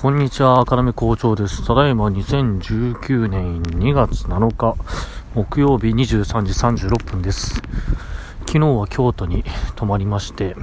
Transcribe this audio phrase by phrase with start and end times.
[0.00, 1.66] こんにちは、赤目校長です。
[1.66, 4.74] ただいま2019年2月7日、
[5.34, 7.56] 木曜日23時36分です。
[8.46, 9.44] 昨日は京都に
[9.76, 10.56] 泊まりまして、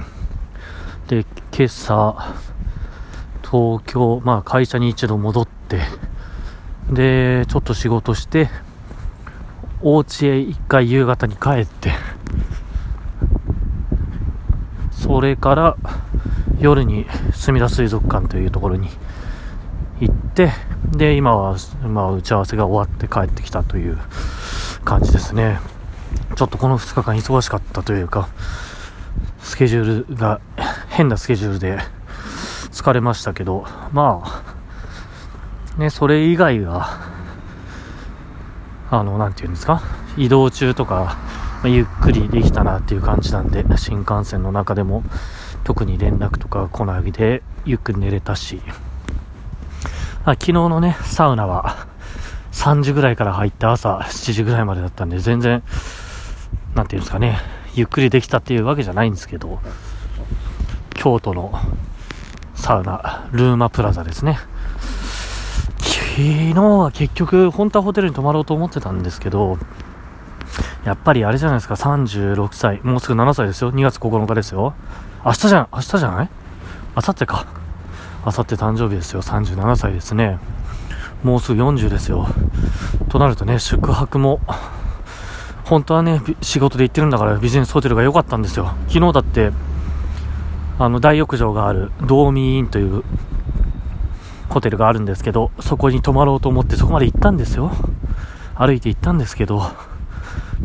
[1.06, 1.24] で、
[1.56, 2.34] 今朝、
[3.48, 5.82] 東京、まあ会社に一度戻って、
[6.90, 8.50] で、ちょっと仕事して、
[9.82, 11.92] お家へ一回夕方に帰って、
[14.90, 15.76] それから
[16.58, 18.88] 夜にすみだ水族館というところに
[20.00, 20.52] 行って、
[20.92, 23.98] で、今は、まあ、打ち合わせが終わって帰ってきたという
[24.84, 25.60] 感じですね。
[26.36, 28.28] ちょっとこの2日間忙しかったというか、
[29.40, 30.40] スケジュールが、
[30.88, 31.78] 変なスケジュールで
[32.70, 37.00] 疲れましたけど、まあ、ね、それ以外は、
[38.90, 39.82] あの、なんていうんですか、
[40.16, 41.16] 移動中とか、
[41.64, 45.02] ゆっくりできたなっていう感じなんで、新幹線の中でも
[45.64, 48.62] 特に連絡とか来ないで、ゆっくり寝れたし、
[50.32, 51.86] あ昨日のね、サウナは
[52.52, 55.62] 3時ぐらいから入って朝7時ぐらいまでだったんで、全然、
[56.74, 57.38] なんていうんですかね、
[57.74, 59.60] ゆっくりできたっていうわけじゃないんですけど、
[60.94, 61.58] 京都の
[62.54, 64.38] サウナ、ルーマプラザですね。
[65.80, 69.56] 昨日は結局、本当はホテルに泊まろうと思ってたんですけど、
[70.84, 74.74] やっぱりあれじゃないですか、36歳、もうすぐ7歳ですよ、2月9日ですよ。
[75.24, 76.28] 明日じゃん、明日じゃない？
[76.96, 77.57] 明後日か。
[78.28, 79.22] あさって誕生日ですよ。
[79.22, 80.38] 37歳ですね。
[81.22, 82.28] もうすぐ40ですよ。
[83.08, 84.40] となるとね、宿泊も、
[85.64, 88.74] 本当はね、仕事で行ってるんだからビジネスホテルが良かったんですよ。
[88.88, 89.50] 昨日だって、
[90.78, 93.02] あの、大浴場がある、ドーミーインという
[94.50, 97.72] ホテルがあるんですけど、そこに泊まろうと思ってそこまで行ったんですよ。
[98.54, 99.62] 歩いて行ったんですけど、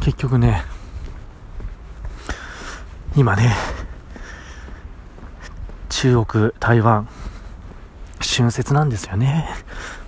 [0.01, 0.63] 結局ね、
[3.15, 3.53] 今ね、
[5.89, 7.07] 中国、台湾、
[8.35, 9.47] 春節なんですよね。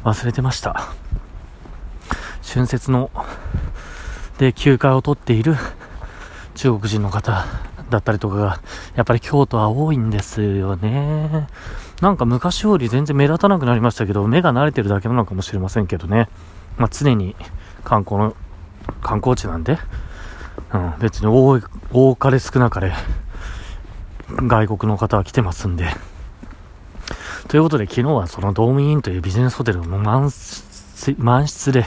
[0.04, 0.88] 忘れてました。
[2.42, 3.12] 春節の、
[4.40, 5.56] で、休暇を取っている
[6.56, 7.46] 中国人の方
[7.92, 8.60] だったりとかが、
[8.96, 11.48] やっぱり京都は多いんですよね。
[12.02, 16.28] なんか昔より全然目立たなくなりましたけど、目が慣れてるだけなのかもしれませんけどね。
[16.78, 17.36] まあ、常に
[17.84, 18.36] 観光の、
[19.04, 19.78] 観光地なんで、
[20.74, 21.62] うん、別に多い、
[21.92, 22.92] 多かれ少なかれ、
[24.30, 25.86] 外国の方は来てますんで、
[27.48, 31.86] ということで昨日はそのドームインというビジネスホテルの満室満室で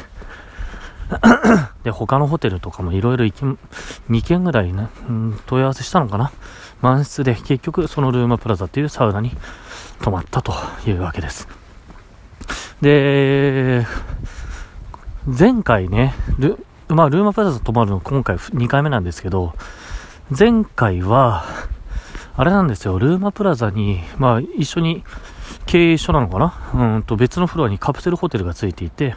[1.84, 6.30] で、他のホテルとかもいろいろ、2軒ぐらいね、うん、問い合わせしたのかな？
[6.80, 9.32] 満室で結局そのルーマプラザっていうサウナに
[10.00, 10.52] 泊まったと
[10.86, 11.48] いうわけです。
[12.80, 13.86] で、
[15.26, 16.56] 前回ね、ル,、
[16.88, 19.54] まあ、ルーマプラザ泊まるの今回2回目なんですけど、
[20.36, 21.44] 前回は、
[22.36, 25.02] あれなんですよ、ルーマプラザに、まあ、一緒に
[25.66, 26.97] 経営所なのかな？
[26.97, 29.14] うんと別のフロアにカプセルホテルがついていて、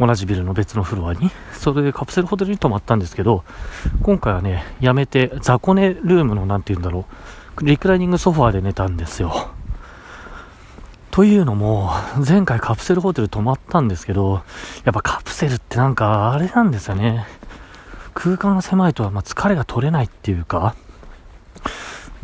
[0.00, 3.44] 同じビルの別のフロアに、それでカプセルホテルに泊まったんですけど、
[4.02, 7.06] 今回はね、やめて、雑魚寝ルームのなんて言うんだろ
[7.58, 9.50] う、リクライニングソファーで寝たんですよ。
[11.12, 11.92] というのも、
[12.26, 14.42] 前回カプセルホテル泊まったんですけど、
[14.84, 17.24] やっぱカプセルってなんかあれなんですよね。
[18.14, 20.74] 空間が狭いとはま疲れが取れないっていうか、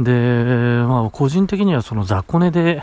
[0.02, 2.82] で、まあ個人的にはその雑魚寝で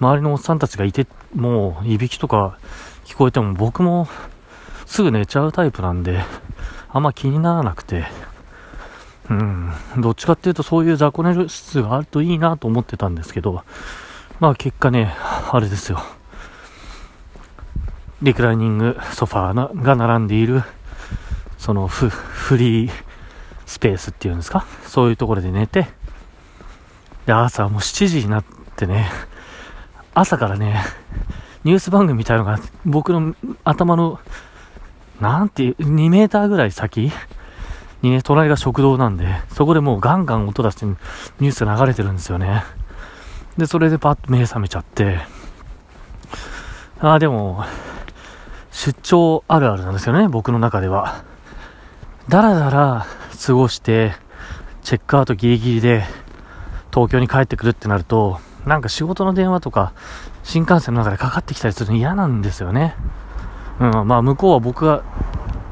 [0.00, 2.58] 周りのおっさんたちがいて、もういびきとか
[3.04, 4.08] 聞こえても僕も
[4.84, 6.24] すぐ寝ちゃうタイプなんで、
[6.88, 8.06] あんま気にならなくて、
[9.28, 13.62] うん、どっちかっていうとそういう雑魚寝室があるといいなと思ってたんですけど、
[14.40, 15.14] まあ結果ね、
[15.50, 16.00] あれですよ。
[18.22, 20.62] リクライニングソファーが並んでいる、
[21.58, 22.90] そのフフリー
[23.66, 24.66] スペースっていうんですか？
[24.86, 25.88] そういうところで寝て、
[27.26, 28.44] で、朝もう7時になっ
[28.76, 29.10] てね、
[30.14, 30.82] 朝からね、
[31.64, 34.20] ニュース番組みたいのが僕の頭の、
[35.20, 37.10] なんていう、2メーターぐらい先？
[38.02, 42.62] にね、隣が食堂なんで、そこでもうガンガン音出してニュースが流れてるんですよね。
[43.56, 45.18] で、それでパッと目覚めちゃって、
[47.00, 47.64] ああ、でも、
[48.70, 51.24] 出張あるあるなんですよね、僕の中では。
[52.28, 53.06] だらだら
[53.46, 54.14] 過ごして、
[54.82, 56.04] チェックアウトギリギリで、
[56.96, 59.92] 東京に帰ってくるってなると、なんか仕事の電話とか、
[60.42, 62.96] 新幹線の中でかかってきたりするの嫌なんですよね。
[63.78, 65.02] うん、まあ向こうは僕が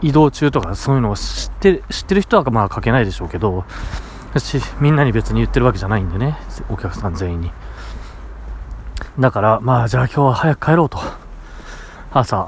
[0.02, 3.64] 移動中とかそういうのを知って知ってる人はまあかけないでしょうけど、
[4.80, 6.36] みんなに別に言ってるわけじゃないんでね、
[6.68, 7.52] お客さん全員に。
[9.18, 10.98] だから、まあじゃあ今日は早く帰ろうと。
[12.12, 12.46] 朝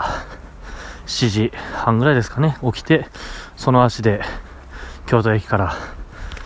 [1.07, 3.09] 7時半ぐらいですかね、起きて、
[3.57, 4.21] その足で
[5.07, 5.75] 京都駅から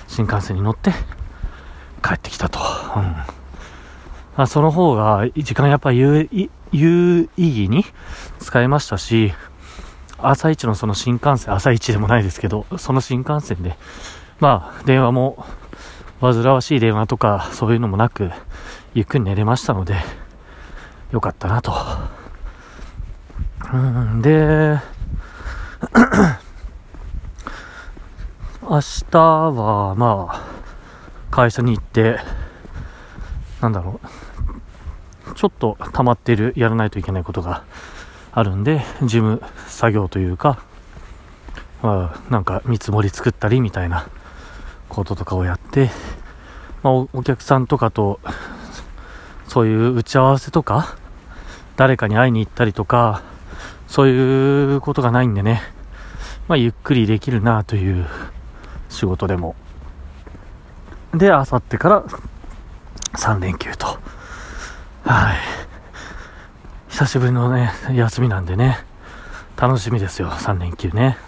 [0.07, 0.93] 新幹線に乗って
[2.03, 2.59] 帰ってきたと。
[2.59, 3.03] うん。
[4.37, 6.29] まあ、その方が時間やっぱ有
[6.73, 7.85] 有意義に
[8.39, 9.33] 使えましたし、
[10.19, 13.77] 朝一のその新幹線、朝一でもないですけど、その新幹線で、
[14.39, 15.45] まあ、電話も、
[16.21, 18.31] 煩わしい電話とか、そういうのもなく、
[18.95, 19.97] ゆっくり寝れましたので、
[21.11, 21.73] よかったなと。
[23.73, 24.79] うんで、
[28.63, 28.81] 明
[29.11, 30.50] 日は、まあ、
[31.41, 32.19] 会社に行って、
[33.63, 33.99] なんだろ
[35.27, 37.65] う、ちょっと溜まっている、やらないといけないことが
[38.31, 40.63] あるんで、事務作業というか、
[41.83, 44.07] まあ、なんか見積もり作ったりみたいな
[44.91, 45.89] こととかをやって、
[46.83, 48.21] まあ、お客さんとかと、
[49.49, 50.95] そういう打ち合わせとか、
[51.77, 53.23] 誰かに会いに行ったりとか、
[53.87, 55.63] そういうことがないんでね、
[56.49, 58.05] まあ、ゆっくりできるなという
[58.91, 59.57] 仕事でも。
[61.15, 62.05] で、あさってから
[63.15, 63.87] 3連休と。
[65.05, 65.37] はい。
[66.89, 68.79] 久しぶりのね、休みなんでね、
[69.57, 71.19] 楽しみですよ、3連休ね。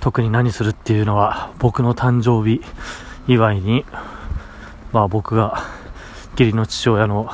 [0.00, 2.60] 特に何するっていうのは、僕の誕生日
[3.28, 3.84] 祝いに、
[4.92, 5.62] まあ僕が
[6.32, 7.30] 義理の父親の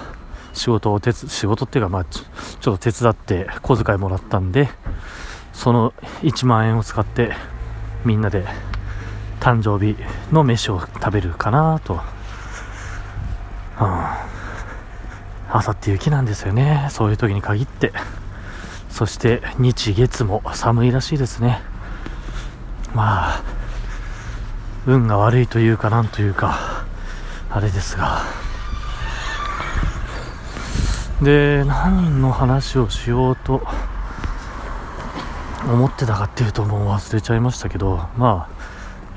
[0.52, 2.24] 仕事を手仕事っていうか、まあち、
[2.60, 4.68] ちょっと手伝って小遣いもらったんで、
[5.54, 7.32] その1万円を使って
[8.04, 8.44] みんなで
[9.44, 9.94] 誕生日
[10.32, 11.94] の飯を食べるかなと。
[11.94, 12.00] うん。
[15.52, 16.88] 朝って雪なんですよね。
[16.90, 17.92] そういう時に限って。
[18.88, 21.60] そして日月も寒いらしいですね。
[22.94, 23.42] まあ、
[24.86, 26.86] 運が悪いというかなんというか、
[27.50, 28.22] あれですが。
[31.20, 33.60] で、何の話をしようと
[35.66, 38.53] 思ってたかっていうともう忘れちゃいましたけど、まあ、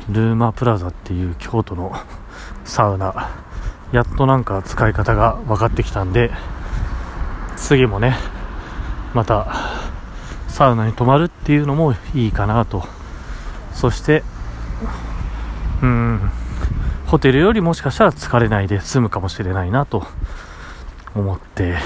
[0.09, 1.93] ルーマプラザっていう京都の
[2.63, 3.29] サウナ、
[3.91, 6.31] やっとなんか使い方が分かってきたんで、
[7.55, 8.17] 次もね、
[9.13, 9.47] また
[10.47, 12.87] サウナに泊まるっていうのもいいかなと。
[13.73, 14.23] そして、
[15.81, 16.31] うん、
[17.05, 20.05] ホテルよりもしかしたら疲れないで済むかもしれないなと
[21.15, 21.77] 思って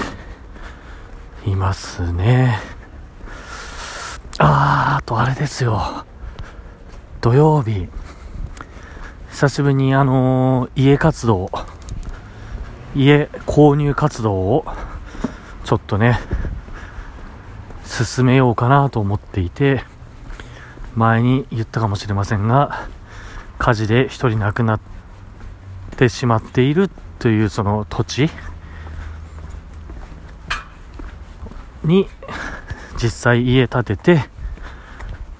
[1.46, 2.60] いますね。
[4.38, 6.04] あー、あとあれですよ。
[7.20, 7.88] 土曜日、
[9.32, 11.50] 久しぶりにあのー、家活動、
[12.94, 14.66] 家購入活動を
[15.64, 16.20] ちょっとね、
[17.84, 19.84] 進めようかなと思っていて、
[20.94, 22.86] 前に言ったかもしれませんが、
[23.58, 24.80] 火事で1人亡くなっ
[25.96, 28.30] てしまっているというその土地
[31.84, 32.06] に
[33.02, 34.24] 実際家建てて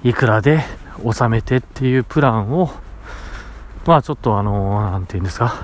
[0.02, 0.64] いくらで
[1.04, 2.70] 納めてっていうプランを
[3.86, 5.54] まあちょっとあのなんて言うんですか。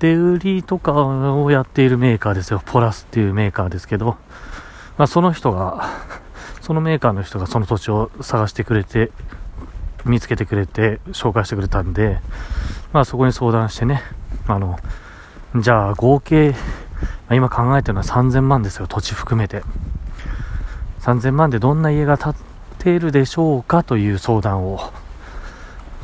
[0.00, 2.60] 建売りとかをやっているメーカーですよ。
[2.64, 4.16] ポラスっていうメーカーですけど。
[4.98, 5.88] まあその人が
[6.60, 9.10] そのメーカーの人がその土地を探してくれて
[10.04, 12.18] 見つけてくれて紹介してくれたんで
[12.92, 14.02] まあそこに相談してね
[14.46, 14.78] あの
[15.56, 16.54] じゃあ合計
[17.30, 18.86] 今考えてるのは3000万ですよ。
[18.86, 19.62] 土地含めて。
[21.00, 22.36] 3000万でどんな家が建っ
[22.78, 24.80] ているでしょうかという相談を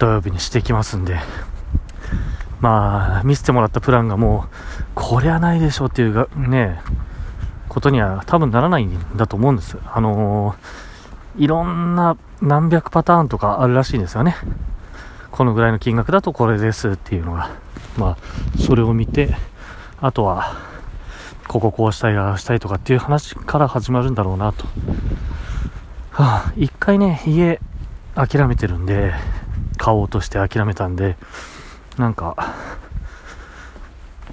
[0.03, 1.17] 土曜日にしてきますんで、
[2.61, 4.55] まあ、見せてもらったプランがもう、
[4.97, 6.81] こりゃないでしょうっていうが、ね、
[7.69, 9.79] ことには多分ならないんだと思うんです。
[9.87, 14.35] あのー、いろんな何百パターンとかあるらしいんですよね。
[15.31, 17.51] このぐらいの金額だとこれですっていうのが。
[17.97, 19.37] まあ、それを見て、
[20.01, 20.57] あとは、
[21.47, 24.65] こここうしたい、ああしたいとかっていう話から始まるんだろうなと。
[26.11, 27.61] はあ、一回ね、家
[28.17, 29.13] 諦めてるんで、
[29.83, 31.17] 買おうとして諦めたんで、
[31.99, 32.55] なんか、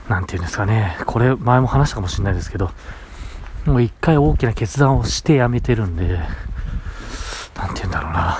[0.07, 2.69] なんていうんですかね、これ前も話したかもしれないですけど、
[3.65, 6.19] もう一回大きな決断をしてやめてるんで、
[7.55, 8.37] なんて言うんだろうな、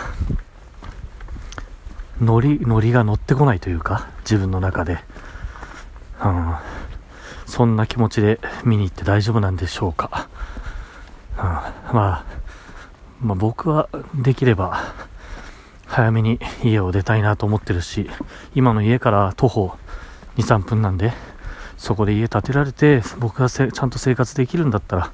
[2.22, 5.00] ノリ、ノリが乗ってこないというか、自分の中で。
[6.24, 6.54] うん、
[7.48, 10.28] そんな気持ちで見に行って大丈夫なんでしょうか。
[11.40, 12.24] うん、まあ、
[13.20, 15.09] まあ、僕はできれば、
[16.00, 18.10] 早めに家を出たいなと思ってるし、
[18.56, 19.74] 今の家から徒歩
[20.38, 21.12] 2、3分なんで、
[21.78, 25.12] そこで家建てられて、僕がちゃんと生活できるんだったら、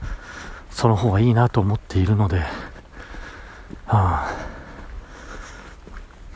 [0.69, 2.41] その方がいいなと思っているので、
[3.87, 4.31] はあ、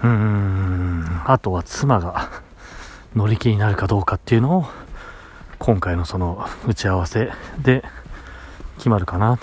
[0.02, 2.32] うーん、あとは妻が
[3.16, 4.66] 乗り気になるかどうかっていうのを、
[5.60, 7.84] 今回のその打ち合わせで
[8.78, 9.38] 決まるかな。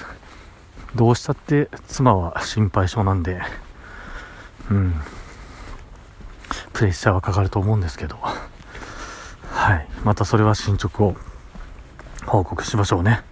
[0.97, 3.41] どうしたって妻は心配性なんで、
[4.71, 4.95] うん、
[6.73, 9.89] プレッシャーはかかると思うんですけど、はい。
[10.05, 11.17] またそれは進捗を
[12.27, 13.23] 報告しましょうね。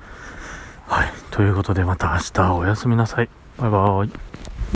[0.86, 1.12] はい。
[1.30, 3.28] ということでまた明日おやすみなさい。
[3.58, 4.33] バイバーイ。